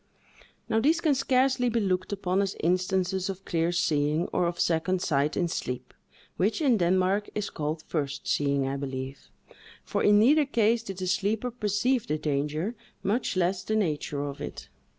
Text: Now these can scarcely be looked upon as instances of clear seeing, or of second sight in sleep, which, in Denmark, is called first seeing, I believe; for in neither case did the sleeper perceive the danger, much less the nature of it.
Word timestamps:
Now 0.67 0.79
these 0.79 0.99
can 0.99 1.13
scarcely 1.13 1.69
be 1.69 1.79
looked 1.79 2.11
upon 2.11 2.41
as 2.41 2.55
instances 2.59 3.29
of 3.29 3.45
clear 3.45 3.71
seeing, 3.71 4.25
or 4.33 4.47
of 4.47 4.59
second 4.59 4.99
sight 4.99 5.37
in 5.37 5.47
sleep, 5.47 5.93
which, 6.37 6.59
in 6.59 6.77
Denmark, 6.77 7.29
is 7.35 7.51
called 7.51 7.83
first 7.85 8.27
seeing, 8.27 8.67
I 8.67 8.77
believe; 8.77 9.29
for 9.83 10.01
in 10.01 10.17
neither 10.17 10.45
case 10.45 10.81
did 10.81 10.97
the 10.97 11.05
sleeper 11.05 11.51
perceive 11.51 12.07
the 12.07 12.17
danger, 12.17 12.73
much 13.03 13.37
less 13.37 13.61
the 13.63 13.75
nature 13.75 14.23
of 14.23 14.41
it. 14.41 14.69